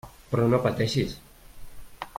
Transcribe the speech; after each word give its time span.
Però 0.29 0.47
no 0.53 0.59
pateixis. 0.63 1.13